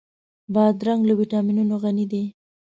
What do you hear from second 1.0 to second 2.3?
له ويټامینونو غني دی.